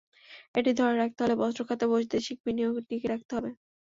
[0.55, 3.49] এটি ধরে রাখতে হলে বস্ত্র খাতে বৈদেশিক বিনিয়োগ টিকিয়ে রাখতে হবে।